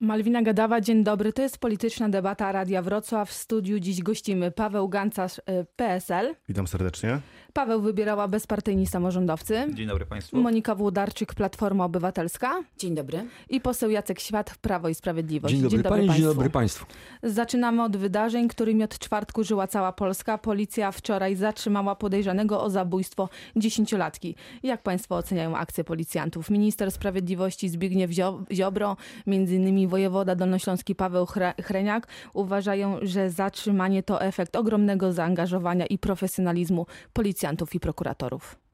Malwina 0.00 0.42
Gadawa, 0.42 0.80
dzień 0.80 1.04
dobry. 1.04 1.32
To 1.32 1.42
jest 1.42 1.58
polityczna 1.58 2.08
debata 2.08 2.52
Radia 2.52 2.82
Wrocław. 2.82 3.30
W 3.30 3.32
studiu 3.32 3.80
dziś 3.80 4.02
gościmy 4.02 4.50
Paweł 4.50 4.88
Gancarz, 4.88 5.38
y, 5.38 5.42
PSL. 5.76 6.34
Witam 6.48 6.66
serdecznie. 6.66 7.20
Paweł 7.52 7.80
wybierała 7.80 8.28
bezpartyjni 8.28 8.86
samorządowcy. 8.86 9.66
Dzień 9.74 9.88
dobry 9.88 10.06
Państwu. 10.06 10.36
Monika 10.36 10.74
Włodarczyk, 10.74 11.34
Platforma 11.34 11.84
Obywatelska. 11.84 12.62
Dzień 12.78 12.94
dobry. 12.94 13.26
I 13.50 13.60
poseł 13.60 13.90
Jacek 13.90 14.20
Świat, 14.20 14.58
Prawo 14.58 14.88
i 14.88 14.94
Sprawiedliwość. 14.94 15.54
Dzień 15.54 15.62
dobry, 15.62 15.82
Pani, 15.82 16.10
dzień 16.10 16.22
dobry 16.22 16.50
Państwu. 16.50 16.86
Zaczynamy 17.22 17.82
od 17.82 17.96
wydarzeń, 17.96 18.48
którymi 18.48 18.84
od 18.84 18.98
czwartku 18.98 19.44
żyła 19.44 19.66
cała 19.66 19.92
Polska. 19.92 20.38
Policja 20.38 20.92
wczoraj 20.92 21.36
zatrzymała 21.36 21.94
podejrzanego 21.94 22.62
o 22.62 22.70
zabójstwo 22.70 23.28
dziesięciolatki. 23.56 24.34
Jak 24.62 24.82
Państwo 24.82 25.16
oceniają 25.16 25.56
akcję 25.56 25.84
policjantów? 25.84 26.50
Minister 26.50 26.92
Sprawiedliwości 26.92 27.68
Zbigniew 27.68 28.10
Ziobro, 28.52 28.96
między 29.26 29.54
innymi 29.54 29.85
wojewoda 29.88 30.34
dolnośląski 30.34 30.94
Paweł 30.94 31.26
Chreniak 31.62 32.06
uważają, 32.34 32.98
że 33.02 33.30
zatrzymanie 33.30 34.02
to 34.02 34.22
efekt 34.22 34.56
ogromnego 34.56 35.12
zaangażowania 35.12 35.86
i 35.86 35.98
profesjonalizmu 35.98 36.86
policjantów 37.12 37.74
i 37.74 37.80
prokuratorów. 37.80 38.65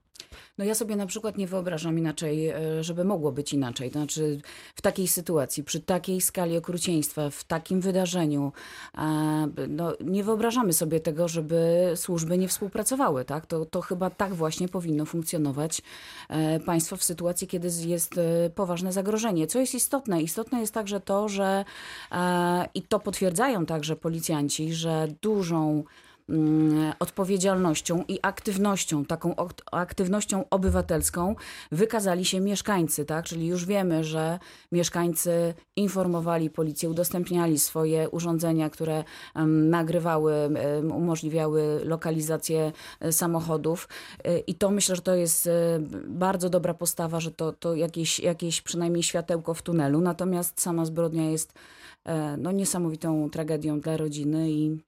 No 0.59 0.65
ja 0.65 0.75
sobie 0.75 0.97
na 0.97 1.07
przykład 1.07 1.39
nie 1.39 1.47
wyobrażam 1.47 1.99
inaczej, 1.99 2.49
e, 2.49 2.85
żeby 2.85 3.05
mogło 3.05 3.33
być 3.33 3.53
inaczej. 3.53 3.91
To 3.91 3.99
znaczy 3.99 4.41
w 4.75 4.83
takiej 4.83 5.09
sytuacji, 5.09 5.65
przy 5.65 5.81
takiej 5.81 6.21
skali 6.21 6.57
okrucieństwa, 6.57 7.31
w 7.31 7.45
takim 7.45 7.81
wydarzeniu, 7.81 8.53
no 9.69 9.93
nie 10.01 10.25
wyobrażamy 10.25 10.73
sobie 10.73 11.01
tego, 11.01 11.29
żeby 11.29 11.93
służby 11.95 12.39
nie 12.39 12.49
współpracowały. 12.49 13.25
Tak? 13.25 13.47
To, 13.47 13.65
to 13.65 13.81
chyba 13.81 14.11
tak 14.11 14.35
właśnie 14.35 14.69
powinno 14.69 15.07
funkcjonować 15.07 15.83
e, 16.29 16.61
państwo 16.61 16.97
w 16.97 17.05
sytuacji, 17.05 17.47
kiedy 17.49 17.69
jest 17.87 18.19
e, 18.19 18.51
poważne 18.51 18.93
zagrożenie. 18.93 19.47
Co 19.47 19.59
jest 19.59 19.75
istotne? 19.75 20.23
Istotne 20.23 20.61
jest 20.61 20.75
także 20.75 21.01
to, 21.01 21.29
że 21.29 21.65
i 22.75 22.83
to 22.83 23.01
potwierdzają 23.01 23.67
także 23.67 23.97
policjanci, 23.97 24.75
że 24.75 25.09
dużą 25.23 25.85
odpowiedzialnością 26.99 28.05
i 28.09 28.19
aktywnością, 28.23 29.05
taką 29.05 29.35
aktywnością 29.73 30.45
obywatelską 30.51 31.35
wykazali 31.73 32.25
się 32.25 32.41
mieszkańcy, 32.41 33.05
tak? 33.05 33.25
Czyli 33.25 33.47
już 33.47 33.67
wiemy, 33.67 34.05
że 34.05 34.39
mieszkańcy 34.73 35.55
informowali 35.77 36.51
policję, 36.51 36.91
udostępniali 36.91 37.59
swoje 37.59 38.09
urządzenia, 38.11 38.71
które 38.71 39.05
nagrywały, 39.47 40.35
umożliwiały 40.95 41.81
lokalizację 41.85 42.73
e, 43.01 43.13
samochodów 43.13 43.89
e, 44.25 44.39
i 44.39 44.55
to 44.55 44.71
myślę, 44.71 44.97
że 44.97 45.03
to 45.03 45.15
jest 45.15 45.47
e, 45.47 45.79
bardzo 46.07 46.51
dobra 46.51 46.75
postawa, 46.75 47.21
że 47.21 47.31
to, 47.31 47.53
to 47.53 47.75
jakieś, 47.75 48.21
jakieś 48.21 48.61
przynajmniej 48.61 49.03
światełko 49.03 49.55
w 49.55 49.63
tunelu, 49.63 50.01
natomiast 50.01 50.61
sama 50.61 50.85
zbrodnia 50.85 51.31
jest 51.31 51.53
no, 52.39 52.53
niesamowitą 52.53 53.31
tragedią 53.31 53.81
dla 53.81 53.97
rodziny 53.97 54.51
i 54.51 54.79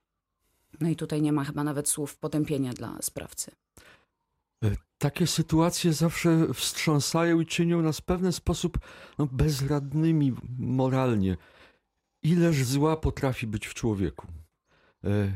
no 0.80 0.88
i 0.88 0.96
tutaj 0.96 1.22
nie 1.22 1.32
ma 1.32 1.44
chyba 1.44 1.64
nawet 1.64 1.88
słów 1.88 2.16
potępienia 2.16 2.72
dla 2.72 2.98
sprawcy. 3.02 3.50
E, 4.64 4.76
takie 4.98 5.26
sytuacje 5.26 5.92
zawsze 5.92 6.54
wstrząsają 6.54 7.40
i 7.40 7.46
czynią 7.46 7.82
nas 7.82 7.98
w 7.98 8.02
pewien 8.04 8.32
sposób 8.32 8.78
no, 9.18 9.26
bezradnymi 9.32 10.34
moralnie. 10.58 11.36
Ileż 12.22 12.64
zła 12.64 12.96
potrafi 12.96 13.46
być 13.46 13.66
w 13.66 13.74
człowieku. 13.74 14.26
E, 15.04 15.32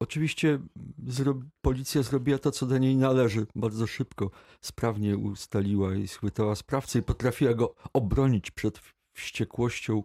oczywiście 0.00 0.58
zro 1.06 1.34
policja 1.60 2.02
zrobiła 2.02 2.38
to, 2.38 2.50
co 2.50 2.66
do 2.66 2.78
niej 2.78 2.96
należy. 2.96 3.46
Bardzo 3.54 3.86
szybko, 3.86 4.30
sprawnie 4.60 5.16
ustaliła 5.16 5.94
i 5.94 6.08
schwytała 6.08 6.54
sprawcę 6.54 6.98
i 6.98 7.02
potrafiła 7.02 7.54
go 7.54 7.74
obronić 7.92 8.50
przed 8.50 8.80
wściekłością 9.12 10.02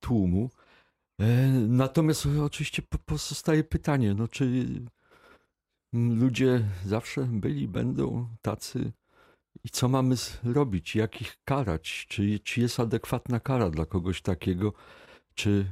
tłumu. 0.00 0.50
E, 1.20 1.48
natomiast 1.68 2.28
oczywiście 2.44 2.82
pozostaje 3.06 3.64
pytanie, 3.64 4.14
no 4.14 4.28
czy 4.28 4.66
ludzie 5.92 6.64
zawsze 6.86 7.24
byli, 7.24 7.68
będą 7.68 8.28
tacy 8.42 8.92
i 9.64 9.70
co 9.70 9.88
mamy 9.88 10.16
zrobić, 10.16 10.96
jak 10.96 11.20
ich 11.20 11.36
karać, 11.44 12.06
czy, 12.08 12.38
czy 12.38 12.60
jest 12.60 12.80
adekwatna 12.80 13.40
kara 13.40 13.70
dla 13.70 13.86
kogoś 13.86 14.22
takiego, 14.22 14.72
czy 15.34 15.66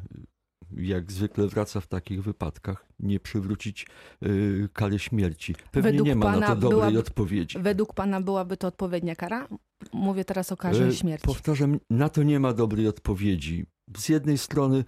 jak 0.76 1.12
zwykle 1.12 1.46
wraca 1.46 1.80
w 1.80 1.86
takich 1.86 2.22
wypadkach, 2.22 2.86
nie 3.00 3.20
przywrócić 3.20 3.86
y, 4.22 4.68
kary 4.72 4.98
śmierci. 4.98 5.54
Pewnie 5.70 5.90
według 5.90 6.08
nie 6.08 6.14
ma 6.14 6.36
na 6.36 6.46
to 6.46 6.56
dobrej 6.56 6.80
byłaby, 6.80 6.98
odpowiedzi. 6.98 7.58
Według 7.58 7.94
pana 7.94 8.20
byłaby 8.20 8.56
to 8.56 8.68
odpowiednia 8.68 9.16
kara? 9.16 9.48
Mówię 9.92 10.24
teraz 10.24 10.52
o 10.52 10.56
karze 10.56 10.86
y, 10.86 10.94
śmierci. 10.94 11.26
Powtarzam, 11.26 11.80
na 11.90 12.08
to 12.08 12.22
nie 12.22 12.40
ma 12.40 12.52
dobrej 12.52 12.88
odpowiedzi. 12.88 13.66
Z 13.96 14.08
jednej 14.08 14.38
strony 14.38 14.84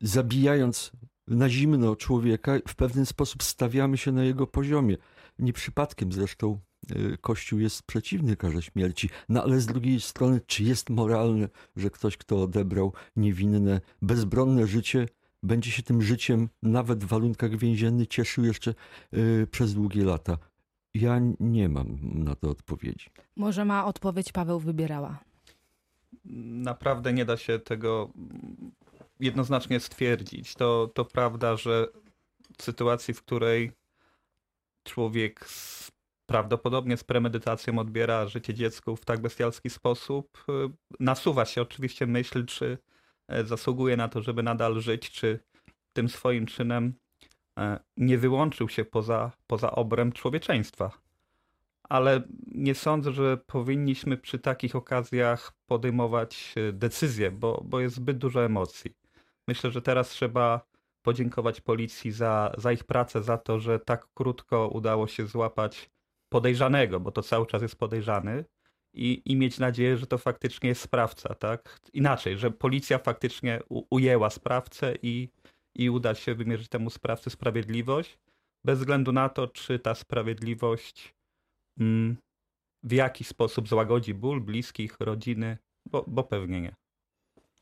zabijając 0.00 0.92
na 1.28 1.48
zimno 1.48 1.96
człowieka, 1.96 2.52
w 2.68 2.74
pewien 2.74 3.06
sposób 3.06 3.42
stawiamy 3.42 3.96
się 3.96 4.12
na 4.12 4.24
jego 4.24 4.46
poziomie. 4.46 4.96
Nie 5.38 5.52
przypadkiem 5.52 6.12
zresztą 6.12 6.58
y, 6.90 7.18
Kościół 7.20 7.58
jest 7.58 7.82
przeciwny 7.82 8.36
karze 8.36 8.62
śmierci, 8.62 9.08
no 9.28 9.42
ale 9.42 9.60
z 9.60 9.66
drugiej 9.66 10.00
strony, 10.00 10.40
czy 10.46 10.64
jest 10.64 10.90
moralne, 10.90 11.48
że 11.76 11.90
ktoś, 11.90 12.16
kto 12.16 12.42
odebrał 12.42 12.92
niewinne, 13.16 13.80
bezbronne 14.02 14.66
życie, 14.66 15.06
będzie 15.42 15.70
się 15.70 15.82
tym 15.82 16.02
życiem 16.02 16.48
nawet 16.62 17.04
w 17.04 17.06
warunkach 17.06 17.56
więziennych 17.56 18.08
cieszył 18.08 18.44
jeszcze 18.44 18.74
y, 19.14 19.46
przez 19.50 19.74
długie 19.74 20.04
lata? 20.04 20.38
Ja 20.94 21.20
nie 21.40 21.68
mam 21.68 21.98
na 22.02 22.34
to 22.34 22.50
odpowiedzi. 22.50 23.06
Może 23.36 23.64
ma 23.64 23.86
odpowiedź 23.86 24.32
Paweł 24.32 24.60
wybierała. 24.60 25.18
Naprawdę 26.44 27.12
nie 27.12 27.24
da 27.24 27.36
się 27.36 27.58
tego 27.58 28.10
jednoznacznie 29.20 29.80
stwierdzić. 29.80 30.54
To, 30.54 30.90
to 30.94 31.04
prawda, 31.04 31.56
że 31.56 31.86
w 32.58 32.62
sytuacji, 32.62 33.14
w 33.14 33.22
której 33.22 33.72
człowiek 34.82 35.46
z, 35.46 35.90
prawdopodobnie 36.26 36.96
z 36.96 37.04
premedytacją 37.04 37.78
odbiera 37.78 38.26
życie 38.26 38.54
dziecku 38.54 38.96
w 38.96 39.04
tak 39.04 39.20
bestialski 39.20 39.70
sposób, 39.70 40.44
y, 40.48 40.52
nasuwa 41.00 41.44
się 41.44 41.62
oczywiście 41.62 42.06
myśl, 42.06 42.46
czy 42.46 42.78
e, 43.28 43.44
zasługuje 43.44 43.96
na 43.96 44.08
to, 44.08 44.22
żeby 44.22 44.42
nadal 44.42 44.80
żyć, 44.80 45.10
czy 45.10 45.40
tym 45.92 46.08
swoim 46.08 46.46
czynem 46.46 46.94
e, 47.58 47.80
nie 47.96 48.18
wyłączył 48.18 48.68
się 48.68 48.84
poza, 48.84 49.32
poza 49.46 49.70
obręb 49.70 50.14
człowieczeństwa. 50.14 50.90
Ale 51.82 52.22
nie 52.46 52.74
sądzę, 52.74 53.12
że 53.12 53.36
powinniśmy 53.36 54.16
przy 54.16 54.38
takich 54.38 54.76
okazjach 54.76 55.52
podejmować 55.66 56.54
e, 56.56 56.72
decyzje, 56.72 57.30
bo, 57.30 57.62
bo 57.64 57.80
jest 57.80 57.96
zbyt 57.96 58.18
dużo 58.18 58.44
emocji. 58.44 58.94
Myślę, 59.48 59.70
że 59.70 59.82
teraz 59.82 60.08
trzeba 60.08 60.60
podziękować 61.02 61.60
policji 61.60 62.12
za, 62.12 62.52
za 62.58 62.72
ich 62.72 62.84
pracę, 62.84 63.22
za 63.22 63.38
to, 63.38 63.60
że 63.60 63.78
tak 63.78 64.06
krótko 64.14 64.68
udało 64.68 65.06
się 65.06 65.26
złapać 65.26 65.90
podejrzanego, 66.28 67.00
bo 67.00 67.12
to 67.12 67.22
cały 67.22 67.46
czas 67.46 67.62
jest 67.62 67.76
podejrzany, 67.76 68.44
i, 68.94 69.22
i 69.24 69.36
mieć 69.36 69.58
nadzieję, 69.58 69.96
że 69.96 70.06
to 70.06 70.18
faktycznie 70.18 70.68
jest 70.68 70.80
sprawca, 70.80 71.34
tak? 71.34 71.80
Inaczej, 71.92 72.38
że 72.38 72.50
policja 72.50 72.98
faktycznie 72.98 73.60
u, 73.68 73.82
ujęła 73.90 74.30
sprawcę 74.30 74.94
i, 75.02 75.28
i 75.74 75.90
uda 75.90 76.14
się 76.14 76.34
wymierzyć 76.34 76.68
temu 76.68 76.90
sprawcy 76.90 77.30
sprawiedliwość, 77.30 78.18
bez 78.64 78.78
względu 78.78 79.12
na 79.12 79.28
to, 79.28 79.48
czy 79.48 79.78
ta 79.78 79.94
sprawiedliwość 79.94 81.14
mm, 81.80 82.16
w 82.82 82.92
jakiś 82.92 83.28
sposób 83.28 83.68
złagodzi 83.68 84.14
ból 84.14 84.40
bliskich, 84.40 84.96
rodziny, 85.00 85.58
bo, 85.86 86.04
bo 86.06 86.24
pewnie 86.24 86.60
nie. 86.60 86.74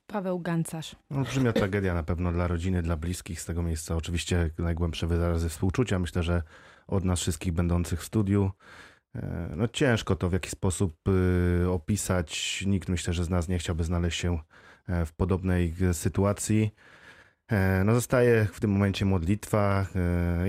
Paweł 0.06 0.41
Gancarz. 0.41 0.97
Olbrzymia 1.11 1.53
tragedia 1.53 1.94
na 1.94 2.03
pewno 2.03 2.33
dla 2.33 2.47
rodziny, 2.47 2.83
dla 2.83 2.97
bliskich 2.97 3.41
z 3.41 3.44
tego 3.44 3.62
miejsca. 3.62 3.97
Oczywiście 3.97 4.50
najgłębsze 4.59 5.06
wyrazy 5.06 5.49
współczucia. 5.49 5.99
Myślę, 5.99 6.22
że 6.22 6.43
od 6.87 7.05
nas 7.05 7.21
wszystkich 7.21 7.53
będących 7.53 8.00
w 8.00 8.05
studiu. 8.05 8.50
E, 9.15 9.53
no 9.56 9.69
ciężko 9.69 10.17
to 10.17 10.28
w 10.28 10.33
jakiś 10.33 10.50
sposób 10.50 10.97
y, 11.65 11.71
opisać. 11.71 12.65
Nikt 12.67 12.89
myślę, 12.89 13.15
że 13.15 13.25
z 13.25 13.31
nas 13.31 13.49
nie 13.49 13.59
chciałby 13.59 13.84
znaleźć 13.84 14.21
się 14.21 14.39
e, 14.89 15.06
w 15.06 15.12
podobnej 15.12 15.75
sytuacji. 15.93 16.75
E, 17.49 17.85
no 17.85 17.94
zostaje 17.94 18.44
w 18.52 18.61
tym 18.61 18.70
momencie 18.70 19.05
modlitwa 19.05 19.87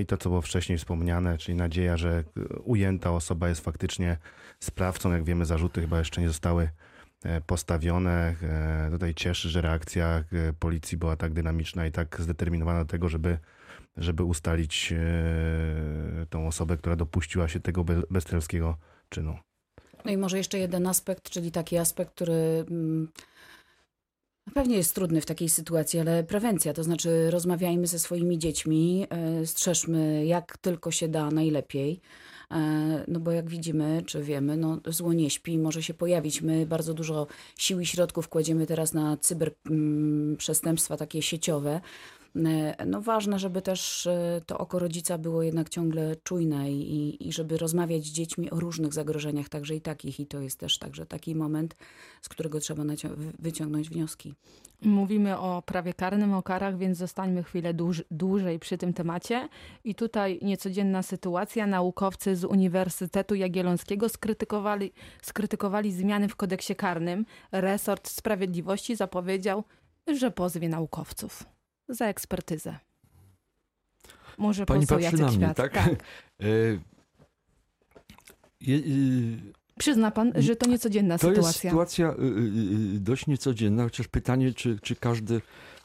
i 0.02 0.06
to, 0.06 0.18
co 0.18 0.30
było 0.30 0.42
wcześniej 0.42 0.78
wspomniane, 0.78 1.38
czyli 1.38 1.58
nadzieja, 1.58 1.98
że 1.98 2.24
ujęta 2.64 3.12
osoba 3.12 3.50
jest 3.50 3.62
faktycznie 3.62 4.18
sprawcą. 4.60 5.12
Jak 5.12 5.24
wiemy, 5.24 5.46
zarzuty 5.46 5.82
chyba 5.82 6.00
jeszcze 6.00 6.22
nie 6.22 6.28
zostały 6.28 6.70
postawione. 7.46 8.36
E, 8.44 8.90
tutaj 8.92 9.14
cieszy, 9.14 9.50
że 9.50 9.62
reakcja 9.62 10.08
e, 10.08 10.54
policji 10.60 10.98
była 10.98 11.16
tak 11.16 11.34
dynamiczna 11.34 11.88
i 11.88 11.92
tak 11.92 12.22
zdeterminowana 12.22 12.80
do 12.80 12.86
tego, 12.86 13.10
żeby, 13.10 13.38
żeby 13.98 14.24
ustalić 14.24 14.94
tą 16.30 16.48
osobę, 16.48 16.78
która 16.78 16.96
dopuściła 16.96 17.48
się 17.48 17.60
tego 17.60 17.86
bestialskiego 18.12 18.78
czynu. 19.10 19.38
No 20.06 20.12
i 20.12 20.18
może 20.18 20.38
jeszcze 20.38 20.60
jeden 20.60 20.88
aspekt, 20.88 21.30
czyli 21.30 21.52
taki 21.52 21.78
aspekt, 21.78 22.12
który 22.12 22.66
mm, 22.72 23.08
pewnie 24.54 24.78
jest 24.78 24.96
trudny 24.96 25.22
w 25.22 25.26
takiej 25.26 25.50
sytuacji, 25.50 26.00
ale 26.00 26.24
prewencja, 26.24 26.74
to 26.74 26.84
znaczy 26.84 27.32
rozmawiajmy 27.32 27.88
ze 27.88 28.00
swoimi 28.00 28.40
dziećmi, 28.40 29.08
strzeżmy 29.46 30.26
jak 30.26 30.58
tylko 30.58 30.92
się 30.92 31.08
da 31.08 31.32
najlepiej. 31.32 32.02
E, 32.52 33.04
No 33.08 33.20
bo 33.20 33.32
jak 33.32 33.50
widzimy, 33.50 34.04
czy 34.06 34.24
wiemy, 34.24 34.58
no 34.58 34.80
zło 34.86 35.14
nie 35.14 35.30
śpi, 35.30 35.58
może 35.58 35.84
się 35.84 35.94
pojawić. 35.94 36.42
My 36.42 36.66
bardzo 36.66 36.94
dużo 36.94 37.28
sił 37.58 37.80
i 37.80 37.86
środków 37.86 38.30
kładziemy 38.30 38.66
teraz 38.66 38.94
na 38.94 39.18
cyberprzestępstwa 39.18 40.98
takie 40.98 41.22
sieciowe. 41.22 41.82
E, 42.46 42.86
No 42.86 43.02
ważne, 43.02 43.40
żeby 43.40 43.62
też 43.62 44.08
e, 44.08 44.42
to 44.46 44.58
oko 44.58 44.80
rodzica 44.80 45.18
było 45.18 45.44
jednak 45.44 45.70
ciągle 45.70 46.16
czujne 46.16 46.72
i, 46.72 47.28
i 47.28 47.34
żeby 47.34 47.58
rozmawiać 47.58 48.04
z 48.04 48.12
dziećmi 48.12 48.52
o 48.52 48.60
różnych 48.60 48.94
zagrożeniach, 48.94 49.50
także 49.50 49.76
i 49.76 49.82
takich. 49.82 50.20
I 50.20 50.28
to 50.28 50.42
jest 50.42 50.60
też 50.60 50.80
także 50.80 51.06
taki 51.06 51.36
moment, 51.36 51.76
z 52.22 52.30
którego 52.30 52.60
trzeba 52.60 52.84
wyciągnąć 53.40 53.90
wnioski. 53.90 54.34
Mówimy 54.82 55.38
o 55.38 55.62
prawie 55.66 55.94
karnym, 55.94 56.34
o 56.34 56.44
karach, 56.44 56.78
więc 56.78 56.98
zostańmy 56.98 57.44
chwilę 57.44 57.74
dłuż, 57.74 58.04
dłużej 58.12 58.60
przy 58.60 58.78
tym 58.78 58.94
temacie. 58.94 59.50
I 59.84 59.96
tutaj 59.96 60.40
niecodzienna 60.42 61.04
sytuacja. 61.04 61.68
Naukowcy 61.68 62.36
z 62.36 62.44
Uniwersytetu 62.44 63.36
Jagiellońskiego 63.36 64.10
skrytykowali, 64.10 64.94
skrytykowali 65.22 65.92
zmiany 65.92 66.28
w 66.28 66.36
kodeksie 66.36 66.76
karnym. 66.76 67.26
Resort 67.52 68.08
Sprawiedliwości 68.08 68.96
zapowiedział, 68.96 69.64
że 70.08 70.32
pozwie 70.32 70.70
naukowców 70.70 71.57
za 71.90 72.06
ekspertyzę. 72.06 72.80
Może 74.38 74.66
Pani 74.66 74.82
poseł 74.82 75.00
Jacek 75.00 75.20
na 75.20 75.28
mnie, 75.28 75.38
Świat. 75.38 75.58
tak? 75.58 75.74
tak. 75.74 75.90
E, 76.42 76.46
je, 78.62 78.76
y, 78.78 79.54
Przyzna 79.80 80.12
pan, 80.12 80.34
że 80.36 80.56
to 80.56 80.70
niecodzienna 80.70 81.18
To 81.18 81.28
jest 81.28 81.38
sytuacja. 81.38 81.70
sytuacja 81.72 82.12
y, 82.12 82.16
y, 82.96 83.00
dość 83.00 83.28
niecodzienna, 83.28 83.84
chociaż 83.84 84.08
pytanie, 84.08 84.54
czy, 84.54 84.80
czy 84.80 84.96
każdy 84.96 85.42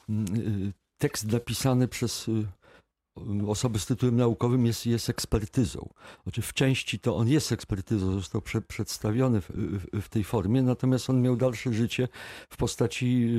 mm, 0.09 0.73
tekst 0.97 1.31
napisany 1.31 1.87
przez 1.87 2.27
y, 2.27 2.31
y, 2.31 3.47
osobę 3.47 3.79
z 3.79 3.85
tytułem 3.85 4.15
naukowym 4.15 4.65
jest, 4.65 4.85
jest 4.85 5.09
ekspertyzą. 5.09 5.89
Znaczy 6.23 6.41
w 6.41 6.53
części 6.53 6.99
to 6.99 7.15
on 7.15 7.27
jest 7.27 7.51
ekspertyzą, 7.51 8.11
został 8.11 8.41
prze, 8.41 8.61
przedstawiony 8.61 9.41
w, 9.41 9.49
w, 9.49 10.01
w 10.01 10.09
tej 10.09 10.23
formie, 10.23 10.61
natomiast 10.61 11.09
on 11.09 11.21
miał 11.21 11.35
dalsze 11.35 11.73
życie 11.73 12.07
w 12.49 12.57
postaci 12.57 13.29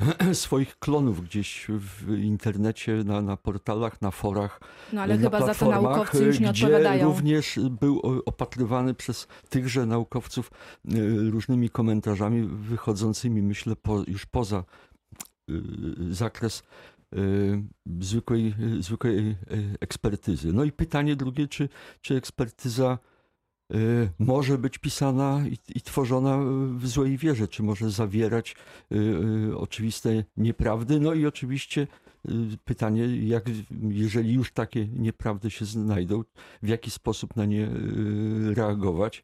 swoich 0.32 0.78
klonów 0.78 1.24
gdzieś 1.24 1.66
w 1.68 2.14
internecie, 2.18 3.04
na, 3.04 3.22
na 3.22 3.36
portalach, 3.36 4.02
na 4.02 4.10
forach. 4.10 4.60
No 4.92 5.02
ale 5.02 5.18
na 5.18 5.22
chyba 5.22 5.46
za 5.46 5.54
to 5.54 5.70
naukowcy 5.70 6.24
już 6.24 6.40
nie 6.40 6.48
gdzie 6.48 6.66
odpowiadają. 6.66 7.08
również 7.08 7.58
był 7.70 8.22
opatrywany 8.26 8.94
przez 8.94 9.28
tychże 9.48 9.86
naukowców 9.86 10.50
y, 10.94 11.30
różnymi 11.30 11.70
komentarzami 11.70 12.42
wychodzącymi, 12.42 13.42
myślę, 13.42 13.76
po, 13.76 14.02
już 14.06 14.26
poza 14.26 14.64
y, 15.50 15.62
zakres 16.14 16.62
y, 17.14 17.62
zwykłej, 18.00 18.54
zwykłej 18.80 19.36
ekspertyzy. 19.80 20.52
No 20.52 20.64
i 20.64 20.72
pytanie 20.72 21.16
drugie, 21.16 21.48
czy, 21.48 21.68
czy 22.00 22.16
ekspertyza 22.16 22.98
może 24.18 24.58
być 24.58 24.78
pisana 24.78 25.42
i, 25.46 25.58
i 25.76 25.80
tworzona 25.80 26.38
w 26.76 26.86
złej 26.86 27.16
wierze, 27.16 27.48
czy 27.48 27.62
może 27.62 27.90
zawierać 27.90 28.56
y, 28.92 28.96
y, 29.50 29.58
oczywiste 29.58 30.24
nieprawdy. 30.36 31.00
No 31.00 31.14
i 31.14 31.26
oczywiście 31.26 31.86
y, 32.28 32.32
pytanie, 32.64 33.06
jak, 33.26 33.44
jeżeli 33.88 34.34
już 34.34 34.52
takie 34.52 34.88
nieprawdy 34.88 35.50
się 35.50 35.64
znajdą, 35.64 36.24
w 36.62 36.68
jaki 36.68 36.90
sposób 36.90 37.36
na 37.36 37.44
nie 37.44 37.64
y, 37.64 38.54
reagować. 38.54 39.22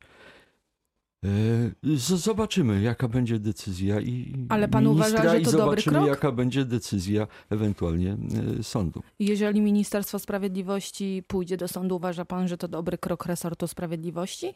Z- 1.83 2.21
Zobaczymy, 2.23 2.83
jaka 2.83 3.09
będzie 3.09 3.39
decyzja 3.39 4.01
i 4.01 4.35
Ale 4.49 4.69
pan 4.69 4.85
ministra 4.85 5.09
uważa, 5.21 5.31
że 5.31 5.41
i 5.41 5.45
to 5.45 5.51
dobry 5.53 5.65
zobaczymy, 5.65 5.97
krok? 5.97 6.09
jaka 6.09 6.33
będzie 6.33 6.65
decyzja 6.65 7.27
ewentualnie 7.51 8.17
y, 8.59 8.63
sądu. 8.63 9.03
Jeżeli 9.19 9.61
Ministerstwo 9.61 10.19
Sprawiedliwości 10.19 11.23
pójdzie 11.27 11.57
do 11.57 11.69
sądu, 11.69 11.97
uważa 11.97 12.25
pan, 12.25 12.49
że 12.49 12.57
to 12.59 12.69
dobry 12.69 12.99
krok 12.99 13.27
resortu 13.27 13.69
sprawiedliwości? 13.69 14.55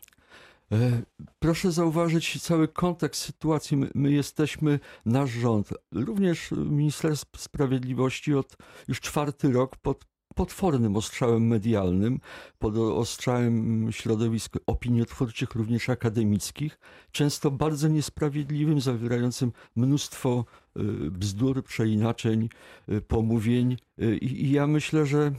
E, 0.72 1.02
Proszę 1.38 1.72
zauważyć 1.72 2.42
cały 2.42 2.68
kontekst 2.68 3.22
sytuacji. 3.22 3.76
My, 3.76 3.90
my 3.94 4.12
jesteśmy, 4.12 4.80
nasz 5.06 5.30
rząd, 5.30 5.68
również 5.92 6.50
Ministerstwo 6.56 7.38
Sprawiedliwości 7.38 8.34
od 8.34 8.56
już 8.88 9.00
czwarty 9.00 9.52
rok 9.52 9.76
pod 9.76 10.04
potwornym 10.34 10.96
ostrzałem 10.96 11.46
medialnym, 11.46 12.20
pod 12.58 12.76
ostrzałem 12.76 13.86
środowisk 13.92 14.56
opiniotwórczych, 14.66 15.54
również 15.54 15.88
akademickich, 15.88 16.78
często 17.12 17.50
bardzo 17.50 17.88
niesprawiedliwym, 17.88 18.80
zawierającym 18.80 19.52
mnóstwo 19.76 20.44
y, 20.76 20.82
bzdur, 21.10 21.64
przeinaczeń, 21.64 22.48
y, 22.88 23.00
pomówień. 23.00 23.76
Y, 24.02 24.16
I, 24.16 24.50
ja 24.52 24.66
myślę, 24.66 25.06
że 25.06 25.32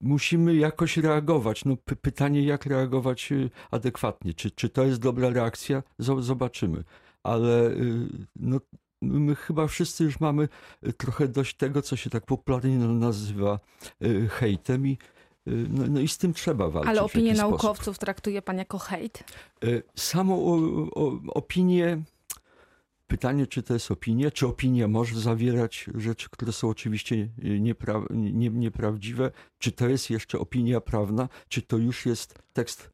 musimy 0.00 0.54
jakoś 0.54 0.96
reagować. 0.96 1.64
No, 1.64 1.74
py- 1.76 1.96
pytanie, 1.96 2.42
jak 2.42 2.66
reagować 2.66 3.30
adekwatnie. 3.70 4.34
Czy, 4.34 4.50
czy 4.50 4.68
to 4.68 4.84
jest 4.84 5.00
dobra 5.00 5.30
reakcja? 5.30 5.82
Zo- 6.00 6.22
Zobaczymy. 6.22 6.84
Ale 7.22 7.70
no, 8.36 8.60
my 9.02 9.34
chyba 9.34 9.66
wszyscy 9.66 10.04
już 10.04 10.20
mamy 10.20 10.48
y, 10.86 10.92
trochę 10.92 11.28
dość 11.28 11.56
tego, 11.56 11.82
co 11.82 11.96
się 11.96 12.10
tak 12.10 12.26
popularnie 12.26 12.78
na- 12.78 12.86
nazywa 12.92 13.60
y, 14.04 14.28
hejtem 14.28 14.86
i 14.86 14.98
y, 15.48 15.66
no, 15.70 15.84
no 15.88 16.00
i 16.00 16.08
z 16.08 16.18
tym 16.18 16.32
trzeba 16.34 16.70
walczyć. 16.70 16.90
Ale 16.90 17.02
opinię 17.02 17.26
jakiś 17.26 17.38
sposób. 17.40 17.62
naukowców 17.62 17.98
traktuje 17.98 18.42
pan 18.42 18.58
jako 18.58 18.78
hejt? 18.78 19.24
Samą 19.96 20.44
opinię, 21.28 22.02
pytanie, 23.06 23.46
czy 23.46 23.62
to 23.62 23.74
jest 23.74 23.90
opinia, 23.90 24.30
czy 24.30 24.46
opinia 24.46 24.88
może 24.88 25.20
zawierać 25.20 25.90
rzeczy, 25.94 26.28
które 26.30 26.52
są 26.52 26.68
oczywiście 26.68 27.28
niepra, 27.60 28.02
nie, 28.10 28.50
nieprawdziwe, 28.50 29.30
czy 29.58 29.72
to 29.72 29.88
jest 29.88 30.10
jeszcze 30.10 30.38
opinia 30.38 30.80
prawna, 30.80 31.28
czy 31.48 31.62
to 31.62 31.76
już 31.76 32.06
jest 32.06 32.38
tekst 32.52 32.90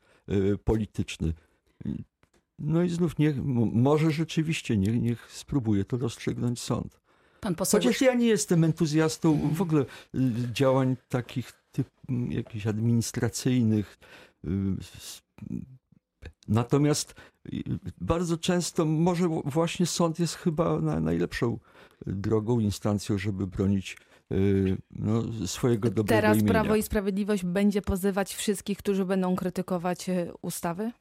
polityczny. 0.64 1.32
No 2.58 2.82
i 2.82 2.88
znów 2.88 3.18
niech, 3.18 3.44
może 3.72 4.10
rzeczywiście 4.10 4.76
niech, 4.76 5.02
niech 5.02 5.32
spróbuje 5.32 5.84
to 5.84 5.96
rozstrzygnąć 5.96 6.60
sąd. 6.60 7.00
Pan 7.40 7.54
poseł, 7.54 7.80
Chociaż 7.80 8.00
ja 8.00 8.14
nie 8.14 8.26
jestem 8.26 8.64
entuzjastą 8.64 9.50
w 9.52 9.62
ogóle 9.62 9.82
y, 9.82 9.86
działań 10.52 10.96
takich 11.08 11.52
typ, 11.72 11.88
jakichś 12.28 12.66
administracyjnych. 12.66 13.98
y, 14.44 14.48
Natomiast 16.48 17.14
y, 17.52 17.62
bardzo 18.00 18.38
często 18.38 18.84
może 18.84 19.28
właśnie 19.44 19.86
sąd 19.86 20.18
jest 20.18 20.34
chyba 20.34 20.80
na, 20.80 21.00
najlepszą 21.00 21.58
drogą, 22.06 22.60
instancją, 22.60 23.18
żeby 23.18 23.46
bronić 23.46 23.96
no, 24.90 25.22
swojego 25.46 25.90
dobrego 25.90 26.20
Teraz 26.20 26.36
imienia. 26.36 26.50
Prawo 26.50 26.76
i 26.76 26.82
Sprawiedliwość 26.82 27.44
będzie 27.44 27.82
pozywać 27.82 28.34
wszystkich, 28.34 28.78
którzy 28.78 29.04
będą 29.04 29.36
krytykować 29.36 30.06
ustawy? 30.42 30.92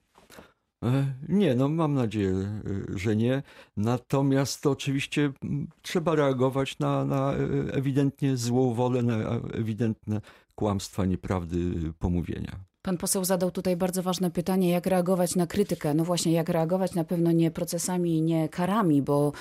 E, 0.83 1.13
Nie, 1.29 1.55
no 1.55 1.69
mam 1.69 1.93
nadzieję, 1.93 2.61
y, 2.91 2.97
że 2.99 3.15
nie. 3.15 3.43
Natomiast 3.77 4.61
to 4.61 4.71
oczywiście 4.71 5.33
trzeba 5.81 6.15
reagować 6.15 6.79
na, 6.79 7.05
na 7.05 7.33
e, 7.33 7.37
ewidentnie 7.73 8.37
złą 8.37 8.73
wolę, 8.73 9.03
na 9.03 9.15
ewidentne 9.53 10.21
kłamstwa, 10.55 11.05
nieprawdy, 11.05 11.93
pomówienia. 11.99 12.72
Pan 12.83 12.97
poseł 12.97 13.25
zadał 13.25 13.51
tutaj 13.51 13.75
bardzo 13.77 14.03
ważne 14.03 14.31
pytanie, 14.31 14.69
jak 14.69 14.85
reagować 14.85 15.35
na 15.35 15.47
krytykę. 15.47 15.93
No 15.93 16.03
właśnie, 16.03 16.31
jak 16.31 16.49
reagować 16.49 16.95
na 16.95 17.03
pewno 17.03 17.31
nie 17.31 17.51
procesami, 17.51 18.21
nie 18.21 18.49
karami, 18.49 19.01
bo, 19.01 19.31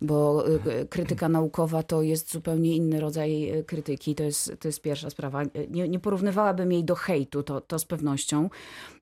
bo 0.00 0.48
y, 0.48 0.86
krytyka 0.90 1.28
naukowa 1.28 1.82
to 1.82 2.02
jest 2.02 2.32
zupełnie 2.32 2.76
inny 2.76 3.00
rodzaj 3.00 3.58
y, 3.58 3.64
krytyki. 3.64 4.14
To 4.14 4.22
jest, 4.22 4.52
to 4.60 4.68
jest 4.68 4.82
pierwsza 4.82 5.10
sprawa. 5.10 5.42
Nie, 5.70 5.88
nie 5.88 5.98
porównywałabym 5.98 6.72
jej 6.72 6.84
do 6.84 6.94
hejtu, 6.94 7.42
to, 7.42 7.60
to 7.60 7.78
z 7.78 7.84
pewnością. 7.84 8.50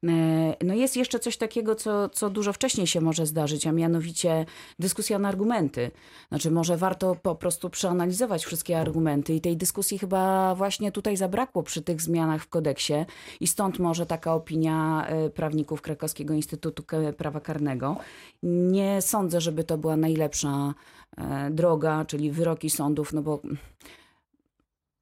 E, 0.08 0.56
No 0.64 0.74
jest 0.74 0.96
jeszcze 0.96 1.18
coś 1.18 1.36
takiego, 1.36 1.74
co, 1.74 2.08
co 2.08 2.30
dużo 2.30 2.52
wcześniej 2.52 2.86
się 2.86 3.00
może 3.00 3.26
zdarzyć, 3.26 3.66
a 3.66 3.72
mianowicie 3.72 4.46
dyskusja 4.78 5.18
na 5.18 5.28
argumenty. 5.28 5.90
Znaczy 6.28 6.50
może 6.50 6.76
warto 6.76 7.14
po 7.14 7.34
prostu 7.34 7.70
przeanalizować 7.70 8.44
wszystkie 8.44 8.80
argumenty 8.80 9.34
i 9.34 9.40
tej 9.40 9.56
dyskusji 9.56 9.98
chyba 9.98 10.54
właśnie 10.54 10.92
tutaj 10.92 11.16
zabrakło 11.16 11.62
przy 11.62 11.82
tych 11.82 12.00
zmianach 12.00 12.42
w 12.42 12.48
kodeksie 12.48 12.94
i 13.40 13.46
stąd 13.46 13.78
może 13.78 13.89
taka 14.06 14.34
opinia 14.34 15.06
e, 15.06 15.30
prawników 15.30 15.82
Krakowskiego 15.82 16.34
Instytutu 16.34 16.84
Prawa 17.16 17.40
Karnego. 17.40 17.96
Nie 18.42 19.02
sądzę, 19.02 19.40
żeby 19.40 19.64
to 19.64 19.78
była 19.78 19.96
najlepsza 19.96 20.74
e, 21.16 21.50
droga, 21.50 22.04
czyli 22.04 22.30
wyroki 22.30 22.70
sądów, 22.70 23.12
no 23.12 23.22
bo, 23.22 23.40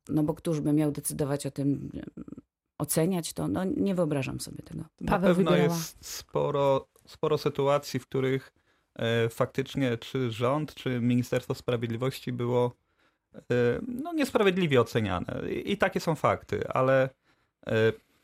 no 0.08 0.22
bo 0.22 0.34
któż 0.34 0.60
by 0.60 0.72
miał 0.72 0.92
decydować 0.92 1.46
o 1.46 1.50
tym, 1.50 1.90
oceniać 2.78 3.32
to? 3.32 3.48
No 3.48 3.64
nie 3.64 3.94
wyobrażam 3.94 4.40
sobie 4.40 4.62
tego. 4.62 4.84
Na 5.00 5.10
Paweł 5.10 5.34
pewno 5.34 5.50
wybierała. 5.50 5.74
jest 5.74 6.06
sporo, 6.06 6.88
sporo 7.06 7.38
sytuacji, 7.38 8.00
w 8.00 8.06
których 8.06 8.52
e, 8.94 9.28
faktycznie 9.28 9.98
czy 9.98 10.30
rząd, 10.30 10.74
czy 10.74 11.00
Ministerstwo 11.00 11.54
Sprawiedliwości 11.54 12.32
było 12.32 12.76
no, 14.02 14.12
niesprawiedliwie 14.12 14.80
oceniane. 14.80 15.52
I, 15.64 15.76
takie 15.76 16.00
są 16.00 16.14
fakty, 16.14 16.68
ale 16.68 17.08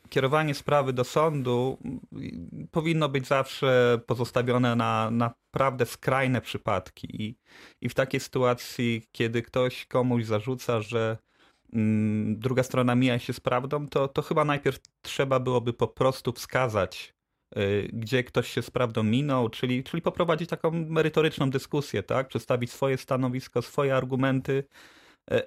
kierowanie 0.09 0.53
sprawy 0.53 0.93
do 0.93 1.03
sądu 1.03 1.77
mm, 1.83 2.67
powinno 2.71 3.09
być 3.09 3.27
zawsze 3.27 3.99
pozostawione 4.07 4.75
na 4.75 5.11
naprawdę 5.11 5.85
skrajne 5.85 6.41
przypadki. 6.41 7.23
I, 7.23 7.37
i 7.81 7.89
w 7.89 7.93
takiej 7.93 8.19
sytuacji, 8.19 9.03
kiedy 9.11 9.41
ktoś 9.41 9.85
komuś 9.85 10.25
zarzuca, 10.25 10.81
że 10.81 11.17
mm, 11.73 12.39
druga 12.39 12.63
strona 12.63 12.95
mija 12.95 13.19
się 13.19 13.33
z 13.33 13.39
prawdą, 13.39 13.87
to, 13.87 14.07
to 14.07 14.21
chyba 14.21 14.45
najpierw 14.45 14.79
trzeba 15.01 15.39
byłoby 15.39 15.73
po 15.73 15.87
prostu 15.87 16.33
wskazać, 16.33 17.13
y, 17.57 17.89
gdzie 17.93 18.23
ktoś 18.23 18.47
się 18.51 18.61
z 18.61 18.71
prawdą 18.71 19.03
minął, 19.03 19.49
czyli, 19.49 19.83
czyli 19.83 20.01
poprowadzić 20.01 20.49
taką 20.49 20.71
merytoryczną 20.71 21.49
dyskusję, 21.49 22.03
tak? 22.03 22.27
przedstawić 22.27 22.71
swoje 22.71 22.97
stanowisko, 22.97 23.61
swoje 23.61 23.95
argumenty, 23.95 24.63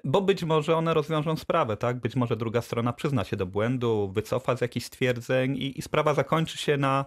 bo 0.03 0.21
być 0.21 0.43
może 0.43 0.75
one 0.75 0.93
rozwiążą 0.93 1.35
sprawę, 1.35 1.77
tak? 1.77 1.99
Być 1.99 2.15
może 2.15 2.35
druga 2.35 2.61
strona 2.61 2.93
przyzna 2.93 3.23
się 3.23 3.37
do 3.37 3.45
błędu, 3.45 4.11
wycofa 4.13 4.57
z 4.57 4.61
jakichś 4.61 4.85
stwierdzeń 4.85 5.57
i, 5.57 5.79
i 5.79 5.81
sprawa 5.81 6.13
zakończy 6.13 6.57
się 6.57 6.77
na, 6.77 7.05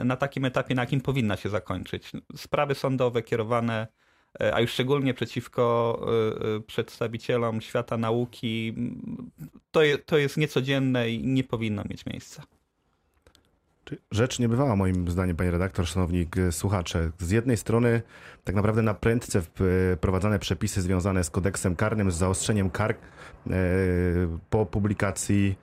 y, 0.00 0.04
na 0.04 0.16
takim 0.16 0.44
etapie, 0.44 0.74
na 0.74 0.82
jakim 0.82 1.00
powinna 1.00 1.36
się 1.36 1.48
zakończyć. 1.48 2.12
Sprawy 2.36 2.74
sądowe 2.74 3.22
kierowane 3.22 3.86
E, 4.40 4.54
a 4.54 4.60
już 4.60 4.70
szczególnie 4.70 5.14
przeciwko 5.14 5.98
e, 6.02 6.56
e, 6.56 6.60
przedstawicielom 6.60 7.60
świata 7.60 7.96
nauki, 7.96 8.74
to, 9.70 9.82
je, 9.82 9.98
to 9.98 10.18
jest 10.18 10.36
niecodzienne 10.36 11.10
i 11.10 11.26
nie 11.26 11.44
powinno 11.44 11.82
mieć 11.90 12.06
miejsca. 12.06 12.42
Rzecz 14.10 14.38
niebywała 14.38 14.76
moim 14.76 15.10
zdaniem, 15.10 15.36
panie 15.36 15.50
redaktor, 15.50 15.86
szanowni 15.86 16.28
słuchacze. 16.50 17.10
Z 17.18 17.30
jednej 17.30 17.56
strony 17.56 18.02
tak 18.44 18.54
naprawdę 18.54 18.82
na 18.82 18.94
prędce 18.94 19.42
wprowadzane 19.42 20.38
przepisy 20.38 20.82
związane 20.82 21.24
z 21.24 21.30
kodeksem 21.30 21.76
karnym, 21.76 22.10
z 22.10 22.14
zaostrzeniem 22.14 22.70
kar 22.70 22.94
po 24.50 24.66
publikacji 24.66 25.58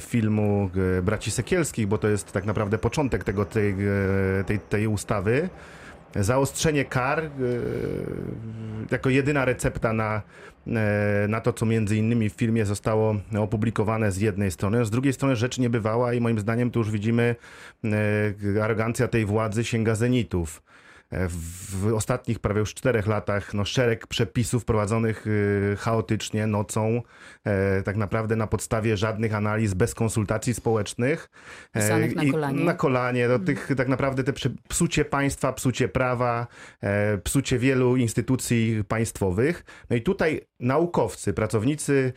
filmu 0.00 0.70
Braci 1.02 1.30
Sekielskich, 1.30 1.86
bo 1.86 1.98
to 1.98 2.08
jest 2.08 2.32
tak 2.32 2.44
naprawdę 2.44 2.78
początek 2.78 3.24
tego, 3.24 3.44
tej, 3.44 3.76
tej, 4.46 4.58
tej 4.58 4.86
ustawy 4.86 5.48
zaostrzenie 6.16 6.84
kar 6.84 7.30
jako 8.90 9.10
jedyna 9.10 9.44
recepta 9.44 9.92
na, 9.92 10.22
na 11.28 11.40
to, 11.40 11.52
co 11.52 11.66
między 11.66 11.96
innymi 11.96 12.30
w 12.30 12.32
filmie 12.32 12.66
zostało 12.66 13.16
opublikowane 13.38 14.12
z 14.12 14.18
jednej 14.18 14.50
strony. 14.50 14.84
Z 14.84 14.90
drugiej 14.90 15.12
strony 15.12 15.36
rzecz 15.36 15.58
nie 15.58 15.70
bywała 15.70 16.14
i 16.14 16.20
moim 16.20 16.38
zdaniem 16.38 16.70
tu 16.70 16.78
już 16.78 16.90
widzimy 16.90 17.36
arogancja 18.62 19.08
tej 19.08 19.24
władzy 19.24 19.64
sięga 19.64 19.94
zenitów 19.94 20.62
w 21.12 21.92
ostatnich 21.94 22.38
prawie 22.38 22.60
już 22.60 22.74
czterech 22.74 23.06
latach 23.06 23.54
no, 23.54 23.64
szereg 23.64 24.06
przepisów 24.06 24.64
prowadzonych 24.64 25.26
y, 25.26 25.76
chaotycznie, 25.78 26.46
nocą, 26.46 27.02
e, 27.44 27.82
tak 27.82 27.96
naprawdę 27.96 28.36
na 28.36 28.46
podstawie 28.46 28.96
żadnych 28.96 29.34
analiz, 29.34 29.74
bez 29.74 29.94
konsultacji 29.94 30.54
społecznych. 30.54 31.30
E, 31.74 31.80
Pisanych 31.80 32.16
na 32.16 32.24
kolanie. 32.30 32.64
Na 32.64 32.74
kolanie. 32.74 33.28
Do 33.28 33.38
tych, 33.38 33.68
tak 33.76 33.88
naprawdę 33.88 34.24
te 34.24 34.32
psucie 34.68 35.04
państwa, 35.04 35.52
psucie 35.52 35.88
prawa, 35.88 36.46
e, 36.82 37.18
psucie 37.18 37.58
wielu 37.58 37.96
instytucji 37.96 38.84
państwowych. 38.88 39.64
No 39.90 39.96
i 39.96 40.02
tutaj 40.02 40.40
naukowcy, 40.60 41.32
pracownicy 41.32 42.12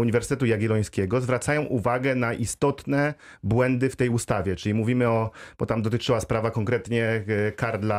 Uniwersytetu 0.00 0.46
Jagiellońskiego 0.46 1.20
zwracają 1.20 1.62
uwagę 1.62 2.14
na 2.14 2.32
istotne 2.32 3.14
błędy 3.42 3.90
w 3.90 3.96
tej 3.96 4.08
ustawie, 4.08 4.56
czyli 4.56 4.74
mówimy 4.74 5.08
o, 5.08 5.30
bo 5.58 5.66
tam 5.66 5.82
dotyczyła 5.82 6.20
sprawa 6.20 6.50
konkretnie 6.50 7.24
kar 7.56 7.80
dla 7.80 7.89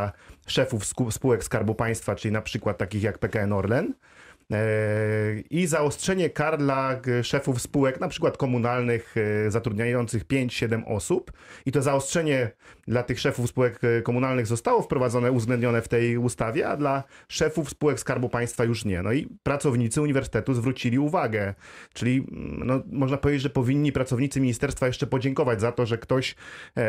szefów 0.48 0.86
spółek 1.12 1.44
Skarbu 1.44 1.76
Państwa, 1.76 2.16
czyli 2.16 2.32
na 2.32 2.42
przykład 2.42 2.78
takich 2.78 3.04
jak 3.04 3.18
PKN 3.18 3.54
Orlen, 3.54 3.94
i 5.50 5.68
zaostrzenie 5.68 6.30
kar 6.30 6.58
dla 6.58 7.02
szefów 7.24 7.62
spółek, 7.62 8.00
na 8.00 8.08
przykład 8.08 8.38
komunalnych, 8.38 9.16
e, 9.48 9.52
zatrudniających 9.52 10.28
5-7 10.28 10.84
osób. 10.88 11.32
I 11.66 11.72
to 11.72 11.82
zaostrzenie 11.82 12.52
dla 12.88 13.04
tych 13.04 13.20
szefów 13.20 13.50
spółek 13.50 13.80
e, 13.84 14.02
komunalnych 14.02 14.48
zostało 14.48 14.82
wprowadzone, 14.82 15.32
uwzględnione 15.32 15.82
w 15.82 15.88
tej 15.88 16.18
ustawie, 16.18 16.70
a 16.70 16.78
dla 16.78 17.04
szefów 17.28 17.70
spółek 17.70 18.00
Skarbu 18.00 18.30
Państwa 18.30 18.64
już 18.64 18.86
nie. 18.86 19.02
No 19.02 19.12
i 19.12 19.28
pracownicy 19.44 20.02
uniwersytetu 20.02 20.54
zwrócili 20.54 21.00
uwagę, 21.00 21.54
czyli 21.94 22.28
mm, 22.32 22.68
no, 22.68 22.82
można 22.92 23.18
powiedzieć, 23.18 23.42
że 23.44 23.50
powinni 23.50 23.92
pracownicy 23.92 24.42
ministerstwa 24.42 24.88
jeszcze 24.88 25.08
podziękować 25.08 25.62
za 25.62 25.72
to, 25.72 25.86
że 25.86 25.98
ktoś 25.98 26.36
e, 26.78 26.84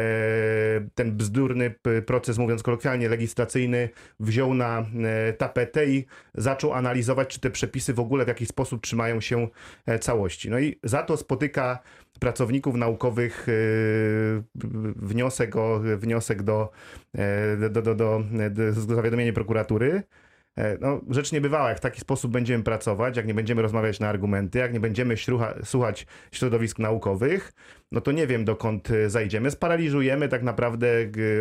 ten 0.94 1.12
bzdurny 1.12 1.74
proces, 2.06 2.38
mówiąc 2.38 2.62
kolokwialnie, 2.62 3.08
legislacyjny 3.08 3.88
wziął 4.20 4.54
na 4.54 4.78
e, 4.78 5.32
tapetę 5.32 5.86
i 5.86 6.06
zaczął 6.34 6.72
analizować, 6.72 7.28
czy 7.28 7.40
te 7.40 7.50
przepisy 7.52 7.94
w 7.94 8.00
ogóle 8.00 8.24
w 8.24 8.28
jakiś 8.28 8.48
sposób 8.48 8.82
trzymają 8.82 9.20
się 9.20 9.48
e, 9.86 9.98
całości. 9.98 10.50
No 10.50 10.58
i 10.58 10.78
za 10.82 11.02
to 11.02 11.16
spotyka 11.16 11.78
pracowników 12.20 12.74
naukowych 12.74 13.46
e, 13.48 13.52
wniosek, 14.96 15.56
o, 15.56 15.80
wniosek 15.96 16.42
do, 16.42 16.70
e, 17.14 17.56
do, 17.56 17.82
do, 17.82 17.94
do, 17.94 18.22
do 18.50 18.72
zawiadomienia 18.72 19.32
prokuratury. 19.32 20.02
No, 20.80 21.00
rzecz 21.10 21.32
niebywała, 21.32 21.68
jak 21.68 21.78
w 21.78 21.80
taki 21.80 22.00
sposób 22.00 22.32
będziemy 22.32 22.64
pracować, 22.64 23.16
jak 23.16 23.26
nie 23.26 23.34
będziemy 23.34 23.62
rozmawiać 23.62 24.00
na 24.00 24.08
argumenty, 24.08 24.58
jak 24.58 24.72
nie 24.72 24.80
będziemy 24.80 25.14
słuchać 25.64 26.06
środowisk 26.32 26.78
naukowych, 26.78 27.52
no 27.92 28.00
to 28.00 28.12
nie 28.12 28.26
wiem 28.26 28.44
dokąd 28.44 28.90
y, 28.90 29.10
zajdziemy. 29.10 29.50
Sparaliżujemy 29.50 30.28
tak 30.28 30.42
naprawdę 30.42 30.88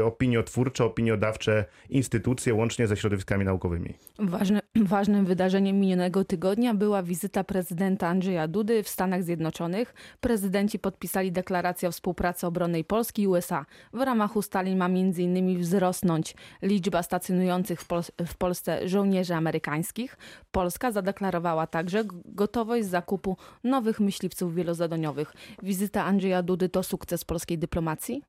opiniotwórcze, 0.04 0.86
opiniodawcze 0.86 1.66
instytucje 1.90 2.54
łącznie 2.54 2.88
ze 2.88 2.98
środowiskami 2.98 3.46
naukowymi. 3.46 3.94
Ważne, 4.20 4.60
ważnym 4.96 5.26
wydarzeniem 5.26 5.80
minionego 5.80 6.26
tygodnia 6.26 6.74
była 6.74 7.04
wizyta 7.04 7.44
prezydenta 7.44 8.08
Andrzeja 8.08 8.48
Dudy 8.48 8.84
w 8.84 8.90
Stanach 8.90 9.24
Zjednoczonych. 9.24 9.94
Prezydenci 10.22 10.80
podpisali 10.80 11.32
deklarację 11.32 11.90
o 11.90 11.92
współpracy 11.92 12.48
obronnej 12.48 12.84
Polski 12.84 13.22
i 13.22 13.28
USA. 13.28 13.66
W 13.94 14.02
ramach 14.02 14.36
ustaleń 14.36 14.76
ma 14.76 14.86
m.in. 14.86 15.60
wzrosnąć 15.60 16.36
liczba 16.62 17.04
stacjonujących 17.04 17.82
w, 17.82 17.88
Pol 17.88 18.02
w 18.28 18.36
Polsce 18.38 18.90
żołnierzy 18.90 19.01
amerykańskich. 19.36 20.18
Polska 20.52 20.92
zadeklarowała 20.92 21.68
także 21.68 22.04
gotowość 22.26 22.86
zakupu 22.86 23.38
nowych 23.64 24.00
myśliwców 24.00 24.56
wielozadaniowych. 24.56 25.34
Wizyta 25.64 26.06
Andrzeja 26.06 26.44
Dudy 26.44 26.70
to 26.70 26.84
sukces 26.84 27.26
polskiej 27.26 27.58
dyplomacji? 27.58 28.24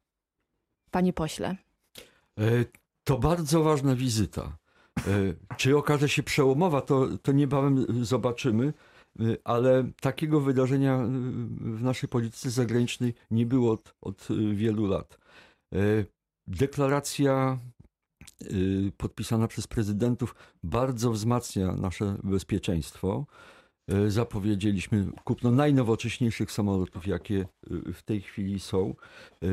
Panie 0.90 1.12
pośle. 1.12 1.56
E, 2.38 2.64
to 3.04 3.18
bardzo 3.18 3.62
ważna 3.62 3.94
wizyta. 3.96 4.56
E, 4.98 5.02
czy 5.56 5.76
okaże 5.76 6.08
się 6.08 6.22
przełomowa, 6.22 6.80
to, 6.80 7.08
to 7.22 7.32
niebawem 7.32 8.04
zobaczymy, 8.04 8.72
e, 9.20 9.22
ale 9.44 9.90
takiego 10.00 10.40
wydarzenia 10.40 10.98
w 11.60 11.82
naszej 11.82 12.08
polityce 12.08 12.50
zagranicznej 12.50 13.14
nie 13.30 13.46
było 13.46 13.72
od, 13.72 13.94
od 14.00 14.28
wielu 14.54 14.86
lat. 14.86 15.18
Deklaracja 16.46 17.58
podpisana 18.96 19.48
przez 19.48 19.66
prezydentów 19.66 20.34
bardzo 20.62 21.10
wzmacnia 21.10 21.72
nasze 21.72 22.16
bezpieczeństwo. 22.22 23.26
E, 23.88 24.10
zapowiedzieliśmy 24.10 25.06
kupno 25.24 25.50
najnowocześniejszych 25.50 26.52
samolotów, 26.52 27.06
jakie 27.06 27.40
e, 27.40 27.92
w 27.92 28.02
tej 28.02 28.20
chwili 28.20 28.60
są. 28.60 28.94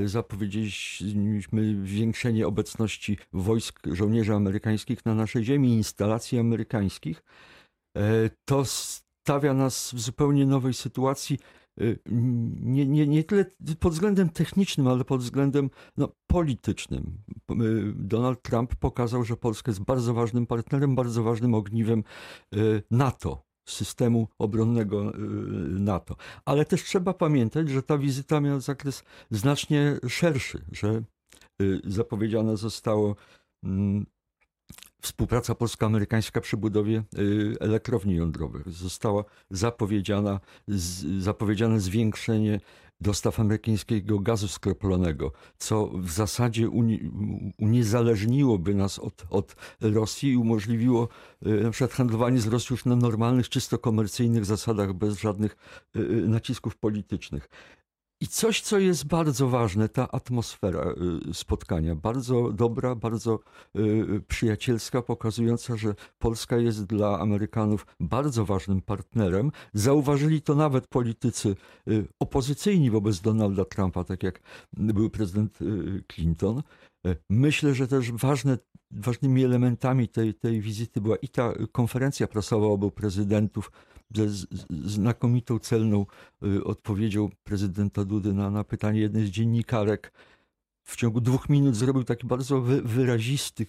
Zapowiedzieliśmy 0.06 1.86
zwiększenie 1.86 2.48
obecności 2.48 3.18
wojsk 3.34 3.80
żołnierzy 3.92 4.34
amerykańskich 4.34 5.06
na 5.06 5.16
naszej 5.16 5.44
ziemi, 5.44 5.74
instalacji 5.74 6.40
amerykańskich. 6.40 7.24
To 8.46 8.66
stawia 8.66 9.54
nas 9.54 9.92
w 9.94 10.00
zupełnie 10.00 10.46
nowej 10.46 10.74
sytuacji. 10.74 11.40
Nie, 12.62 12.86
nie, 12.86 13.08
nie 13.08 13.24
tyle 13.24 13.46
pod 13.80 13.94
względem 13.94 14.30
technicznym, 14.30 14.88
ale 14.88 15.04
pod 15.04 15.22
względem 15.22 15.70
no, 15.98 16.10
politycznym. 16.28 17.18
Donald 17.96 18.42
Trump 18.42 18.76
pokazał, 18.76 19.24
że 19.24 19.38
Polska 19.38 19.72
jest 19.72 19.84
bardzo 19.84 20.14
ważnym 20.14 20.48
partnerem, 20.48 20.96
bardzo 20.96 21.24
ważnym 21.24 21.54
ogniwem 21.54 22.04
NATO 22.92 23.50
systemu 23.70 24.28
obronnego 24.40 25.16
y, 25.16 25.20
NATO. 25.80 26.16
Ale 26.46 26.66
też 26.66 26.84
trzeba 26.84 27.14
pamiętać, 27.14 27.70
że 27.70 27.84
ta 27.84 27.98
wizyta 27.98 28.42
miała 28.42 28.60
zakres 28.60 29.04
znacznie 29.32 30.00
szerszy, 30.08 30.66
że 30.72 31.02
y, 31.62 31.82
zapowiedziane 31.84 32.58
zostało 32.58 33.16
mm, 33.64 34.06
współpraca 35.02 35.56
polsko-amerykańska 35.56 36.42
przy 36.42 36.58
budowie 36.58 37.04
y, 37.20 37.56
elektrowni 37.60 38.16
jądrowych. 38.16 38.70
Została 38.70 39.24
zapowiedziana, 39.50 40.40
zapowiedziane 41.20 41.80
zwiększenie 41.80 42.60
dostaw 43.02 43.40
amerykańskiego 43.40 44.20
gazu 44.20 44.48
skroplonego, 44.48 45.32
co 45.58 45.88
w 45.88 46.12
zasadzie 46.12 46.70
uni 46.70 47.12
uniezależniłoby 47.58 48.76
nas 48.76 49.00
od, 49.00 49.26
od 49.30 49.56
Rosji 49.82 50.32
i 50.32 50.38
umożliwiło 50.38 51.08
y, 51.48 51.64
na 51.64 51.72
przykład 51.72 51.92
handlowanie 51.92 52.40
z 52.40 52.48
Rosją 52.48 52.74
już 52.74 52.86
na 52.86 52.96
normalnych, 52.96 53.50
czysto 53.50 53.78
komercyjnych 53.78 54.46
zasadach, 54.46 54.94
bez 54.94 55.20
żadnych 55.20 55.58
y 55.96 56.28
nacisków 56.28 56.78
politycznych. 56.78 57.50
I 58.22 58.28
coś, 58.28 58.62
co 58.62 58.80
jest 58.80 59.08
bardzo 59.08 59.48
ważne, 59.48 59.90
ta 59.90 60.12
atmosfera 60.12 60.94
y, 61.30 61.34
spotkania, 61.34 61.96
bardzo 61.96 62.52
dobra, 62.52 62.96
bardzo 62.96 63.40
y, 63.76 64.22
przyjacielska, 64.28 65.02
pokazująca, 65.02 65.78
że 65.78 65.96
Polska 66.20 66.58
jest 66.58 66.86
dla 66.86 67.20
Amerykanów 67.20 67.88
bardzo 68.00 68.46
ważnym 68.46 68.82
partnerem. 68.82 69.52
Zauważyli 69.74 70.42
to 70.42 70.56
nawet 70.56 70.88
politycy 70.88 71.56
y, 71.88 72.08
opozycyjni 72.20 72.92
wobec 72.92 73.22
Donalda 73.22 73.66
Trumpa, 73.66 74.04
tak 74.04 74.24
jak 74.24 74.40
był 74.74 75.10
prezydent 75.10 75.60
Clinton. 76.08 76.64
Myślę, 77.30 77.74
że 77.74 77.88
też 77.88 78.12
ważne, 78.12 78.58
ważnymi 78.92 79.44
elementami 79.44 80.08
tej, 80.08 80.34
tej 80.34 80.62
wizyty 80.62 81.02
była 81.02 81.16
i 81.16 81.28
ta 81.28 81.54
konferencja 81.72 82.28
prasowa 82.28 82.68
obu 82.68 82.92
prezydentów, 82.92 83.72
ze 84.16 84.48
znakomitą 84.86 85.60
celną 85.60 86.06
y, 86.44 86.64
odpowiedzią 86.64 87.30
prezydenta 87.44 88.06
Dudy 88.06 88.34
na, 88.34 88.50
na 88.50 88.64
pytanie 88.64 89.00
jednej 89.00 89.28
z 89.28 89.30
dziennikarek. 89.30 90.14
W 90.84 90.96
ciągu 90.96 91.22
dwóch 91.22 91.50
minut 91.50 91.76
zrobił 91.76 92.04
taki 92.04 92.28
bardzo 92.28 92.62
wy, 92.62 92.82
wyrazisty, 92.82 93.66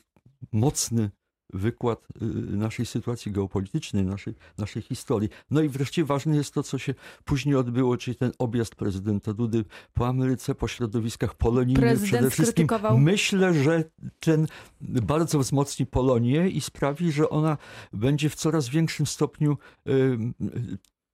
mocny 0.53 1.11
wykład 1.53 2.09
y, 2.23 2.25
naszej 2.57 2.87
sytuacji 2.87 3.33
geopolitycznej, 3.33 4.05
naszej, 4.05 4.35
naszej 4.59 4.83
historii. 4.83 5.29
No 5.51 5.61
i 5.63 5.69
wreszcie 5.69 6.05
ważne 6.05 6.37
jest 6.37 6.55
to, 6.55 6.63
co 6.63 6.79
się 6.79 6.95
później 7.25 7.55
odbyło, 7.57 7.97
czyli 7.97 8.17
ten 8.17 8.33
objazd 8.39 8.75
prezydenta 8.75 9.33
Dudy 9.35 9.65
po 9.95 10.09
Ameryce, 10.09 10.55
po 10.55 10.69
środowiskach 10.69 11.35
polonijnych 11.35 11.81
Prezydent 11.81 12.13
przede 12.13 12.31
wszystkim. 12.31 12.67
skrytykował- 12.67 12.99
Myślę, 12.99 13.55
że 13.55 13.85
ten 14.21 14.47
bardzo 14.81 15.39
wzmocni 15.39 15.87
Polonię 15.87 16.49
i 16.49 16.61
sprawi, 16.61 17.13
że 17.13 17.31
ona 17.31 17.57
będzie 17.93 18.29
w 18.31 18.35
coraz 18.35 18.69
większym 18.69 19.07
stopniu 19.07 19.59
y, 19.89 20.19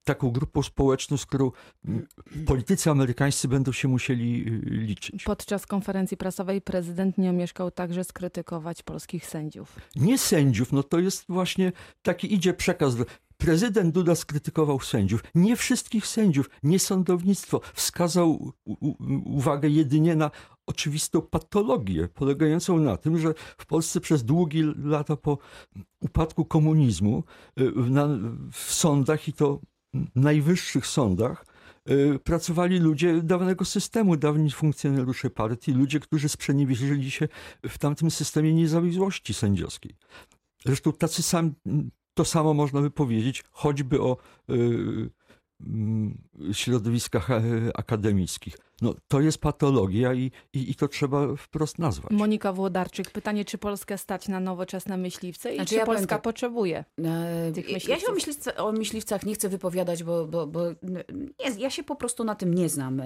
taką 0.07 0.31
grupą 0.31 0.63
społeczną, 0.63 1.17
z 1.17 1.27
którą 1.27 1.51
y, 1.89 2.45
politycy 2.47 2.91
amerykańscy 2.91 3.49
będą 3.49 3.73
się 3.73 3.89
musieli 3.89 4.49
y, 4.49 4.61
liczyć. 4.71 5.25
Podczas 5.25 5.67
konferencji 5.67 6.17
prasowej 6.17 6.61
prezydent 6.61 7.19
nie 7.19 7.31
omieszkał 7.31 7.71
także 7.71 8.05
skrytykować 8.05 8.83
polskich 8.83 9.27
sędziów. 9.27 9.77
Nie 9.97 10.19
sędziów, 10.19 10.73
no 10.73 10.83
to 10.83 10.99
jest 10.99 11.25
właśnie 11.29 11.73
taki 12.03 12.35
idzie 12.35 12.55
przekaz. 12.55 12.97
Prezydent 13.37 13.95
Duda 13.95 14.15
skrytykował 14.15 14.81
sędziów. 14.81 15.25
Nie 15.35 15.57
wszystkich 15.57 16.07
sędziów, 16.07 16.51
nie 16.63 16.79
sądownictwo. 16.79 17.61
Wskazał 17.75 18.53
uwagę 19.25 19.69
jedynie 19.69 20.17
na 20.17 20.31
oczywistą 20.67 21.23
patologię, 21.23 22.09
polegającą 22.09 22.79
na 22.79 22.97
tym, 22.97 23.19
że 23.19 23.35
w 23.59 23.67
Polsce 23.67 24.01
przez 24.01 24.25
długie 24.25 24.63
lata 24.85 25.17
po 25.17 25.39
upadku 26.01 26.45
komunizmu 26.45 27.25
y, 27.61 27.73
na, 27.77 28.09
w 28.53 28.73
sądach 28.73 29.29
i 29.29 29.33
to 29.33 29.61
najwyższych 30.15 30.87
sądach 30.87 31.47
y, 31.91 32.19
pracowali 32.25 32.79
ludzie 32.79 33.23
dawnego 33.23 33.65
systemu, 33.65 34.17
dawni 34.17 34.51
funkcjonariusze 34.51 35.31
partii, 35.31 35.73
ludzie, 35.73 36.01
którzy 36.01 36.29
sprzeniewierzyli 36.29 37.11
się 37.11 37.29
w 37.69 37.79
tamtym 37.79 38.11
systemie 38.11 38.55
niezawisłości 38.55 39.35
sędziowskiej. 39.35 39.95
Zresztą 40.65 40.93
tacy 40.93 41.23
sam, 41.23 41.55
to 42.15 42.25
samo 42.25 42.55
można 42.55 42.81
by 42.81 42.91
powiedzieć 42.91 43.45
choćby 43.51 44.01
o 44.01 44.17
y, 44.51 45.11
mm, 45.61 46.23
środowiskach 46.53 47.31
e, 47.31 47.43
akademickich. 47.75 48.66
No, 48.83 48.95
to 49.09 49.21
jest 49.21 49.39
patologia 49.39 50.15
i, 50.15 50.31
i, 50.53 50.71
i 50.71 50.75
to 50.75 50.89
trzeba 50.89 51.37
wprost 51.37 51.79
nazwać. 51.79 52.13
Monika 52.13 52.53
Włodarczyk, 52.53 53.11
pytanie, 53.11 53.45
czy 53.45 53.59
Polskę 53.59 53.99
stać 53.99 54.29
na 54.29 54.41
nowoczesne 54.41 54.97
myśliwce 54.97 55.53
i 55.53 55.57
Znaczy, 55.57 55.69
czy 55.69 55.75
ja 55.75 55.87
Polska 55.87 56.07
tak. 56.07 56.23
potrzebuje? 56.23 56.85
E, 57.05 57.53
Tych 57.53 57.89
Ja 57.89 57.99
się 57.99 58.07
o, 58.07 58.13
myśliwców. 58.15 58.53
o 58.57 58.73
myśliwcach 58.73 59.27
nie 59.27 59.35
chcę 59.35 59.49
wypowiadać, 59.49 60.03
bo, 60.05 60.27
bo, 60.27 60.47
bo 60.47 60.61
nie, 60.83 61.05
ja 61.59 61.71
się 61.71 61.83
po 61.83 61.97
prostu 61.97 62.25
na 62.25 62.35
tym 62.35 62.55
nie 62.55 62.69
znam. 62.69 63.01
E, 63.01 63.05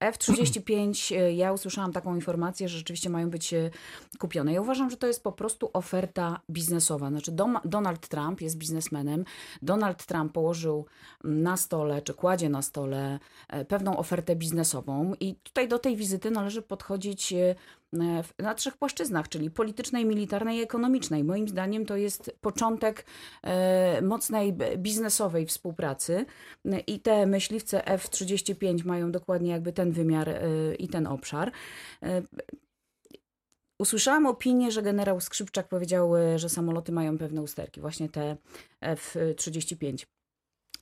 F-35, 0.00 1.16
e, 1.16 1.32
ja 1.32 1.52
usłyszałam 1.52 1.92
taką 1.92 2.14
informację, 2.14 2.68
że 2.68 2.78
rzeczywiście 2.78 3.10
mają 3.10 3.30
być 3.30 3.54
e, 3.54 3.70
kupione. 4.18 4.52
Ja 4.52 4.60
uważam, 4.60 4.90
że 4.90 4.96
to 4.96 5.06
jest 5.06 5.22
po 5.22 5.32
prostu 5.32 5.70
oferta 5.72 6.40
biznesowa. 6.50 7.08
Znaczy 7.10 7.32
Dom, 7.32 7.58
Donald 7.64 8.08
Trump 8.08 8.40
jest 8.40 8.58
biznesmenem. 8.58 9.24
Donald 9.62 10.06
Trump 10.06 10.32
położył 10.32 10.86
na 11.24 11.56
stole, 11.56 12.02
czy 12.02 12.14
kładzie 12.14 12.48
na 12.48 12.62
stole 12.62 13.18
pewną 13.68 13.96
ofertę 13.96 14.36
biznesową 14.36 15.05
i 15.14 15.34
tutaj 15.34 15.68
do 15.68 15.78
tej 15.78 15.96
wizyty 15.96 16.30
należy 16.30 16.62
podchodzić 16.62 17.32
e, 17.32 17.54
na 18.38 18.54
trzech 18.54 18.76
płaszczyznach, 18.76 19.28
czyli 19.28 19.50
politycznej, 19.50 20.04
militarnej 20.04 20.58
i 20.58 20.62
ekonomicznej. 20.62 21.24
Moim 21.24 21.48
zdaniem 21.48 21.86
to 21.86 21.96
jest 21.96 22.36
początek 22.40 23.06
e, 23.42 24.02
mocnej 24.02 24.52
biznesowej 24.76 25.46
współpracy 25.46 26.26
E, 26.64 26.80
i 26.80 27.00
te 27.00 27.26
myśliwce 27.26 27.86
F-35 27.86 28.84
mają 28.84 29.12
dokładnie 29.12 29.50
jakby 29.50 29.72
ten 29.72 29.92
wymiar 29.92 30.40
i 30.78 30.88
ten 30.88 31.06
obszar. 31.06 31.52
Usłyszałam 33.78 34.26
opinię, 34.26 34.70
że 34.70 34.82
generał 34.82 35.20
Skrzypczak 35.20 35.68
powiedział, 35.68 36.12
że 36.36 36.48
samoloty 36.48 36.92
mają 36.92 37.18
pewne 37.18 37.42
usterki, 37.42 37.80
właśnie 37.80 38.08
te 38.08 38.36
F-35. 38.80 40.06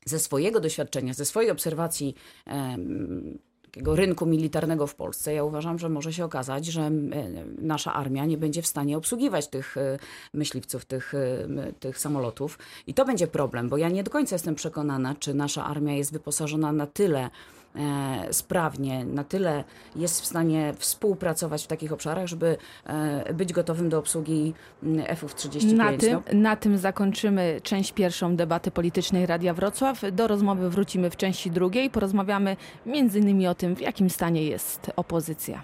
Ze 0.07 0.19
swojego 0.19 0.61
doświadczenia, 0.61 1.15
ze 1.15 1.25
swojej 1.25 1.50
obserwacji 1.50 2.15
takiego 3.75 3.97
rynku 3.97 4.26
militarnego 4.26 4.87
w 4.87 4.95
Polsce, 4.95 5.34
ja 5.34 5.45
uważam, 5.45 5.78
że 5.78 5.89
może 5.89 6.13
się 6.13 6.25
okazać, 6.25 6.67
że 6.67 6.82
e, 6.82 6.91
nasza 7.58 7.93
armia 7.95 8.25
nie 8.25 8.39
będzie 8.39 8.63
w 8.63 8.67
stanie 8.67 8.97
obsługiwać 8.97 9.49
tych 9.49 9.76
e, 9.76 9.99
myśliwców, 10.34 10.84
tych, 10.84 11.15
e, 11.15 11.73
tych 11.80 11.99
samolotów. 11.99 12.58
I 12.87 12.95
to 12.95 13.04
będzie 13.04 13.26
problem, 13.26 13.69
bo 13.69 13.76
ja 13.76 13.89
nie 13.89 14.04
do 14.04 14.10
końca 14.10 14.34
jestem 14.34 14.54
przekonana, 14.54 15.15
czy 15.15 15.34
nasza 15.34 15.65
armia 15.65 15.95
jest 15.95 16.13
wyposażona 16.13 16.73
na 16.73 16.87
tyle 16.87 17.30
sprawnie, 18.30 19.04
na 19.04 19.25
tyle 19.25 19.65
jest 19.97 20.21
w 20.21 20.26
stanie 20.26 20.75
współpracować 20.78 21.65
w 21.65 21.67
takich 21.67 21.93
obszarach, 21.93 22.26
żeby 22.26 22.56
e, 22.87 23.34
być 23.34 23.52
gotowym 23.52 23.89
do 23.89 23.99
obsługi 23.99 24.54
m, 24.82 25.02
F-35. 25.06 25.73
Na 25.75 25.93
tym, 25.93 26.13
No, 26.32 26.41
na 26.41 26.56
tym 26.56 26.78
zakończymy 26.78 27.60
część 27.63 27.93
pierwszą 27.93 28.37
debaty 28.37 28.71
politycznej 28.71 29.26
Radia 29.26 29.54
Wrocław. 29.54 30.02
Do 30.13 30.26
rozmowy 30.28 30.71
wrócimy 30.71 31.10
w 31.10 31.17
części 31.17 31.50
drugiej. 31.50 31.91
Porozmawiamy 31.91 32.56
między 32.87 33.19
innymi 33.19 33.49
o 33.49 33.54
tym, 33.54 33.76
w 33.76 33.80
jakim 33.80 34.10
stanie 34.10 34.45
jest 34.45 34.91
opozycja. 34.97 35.63